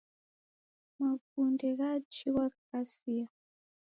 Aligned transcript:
Mavunde 0.99 1.67
ghajighwa 1.77 2.45
ghikasia. 2.53 3.27